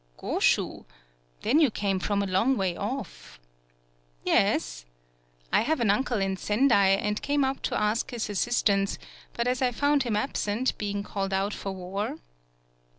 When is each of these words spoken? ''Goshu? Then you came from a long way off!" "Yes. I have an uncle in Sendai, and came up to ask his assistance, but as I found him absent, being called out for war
''Goshu? 0.17 0.85
Then 1.43 1.59
you 1.59 1.69
came 1.69 1.99
from 1.99 2.23
a 2.23 2.25
long 2.25 2.57
way 2.57 2.75
off!" 2.75 3.39
"Yes. 4.23 4.83
I 5.53 5.61
have 5.61 5.79
an 5.79 5.91
uncle 5.91 6.19
in 6.19 6.37
Sendai, 6.37 6.87
and 6.99 7.21
came 7.21 7.45
up 7.45 7.61
to 7.61 7.79
ask 7.79 8.09
his 8.09 8.27
assistance, 8.27 8.97
but 9.33 9.47
as 9.47 9.61
I 9.61 9.71
found 9.71 10.01
him 10.01 10.15
absent, 10.15 10.75
being 10.79 11.03
called 11.03 11.33
out 11.33 11.53
for 11.53 11.71
war 11.71 12.17